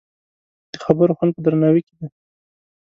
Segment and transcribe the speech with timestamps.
[0.71, 2.07] د خبرو خوند په درناوي کې دی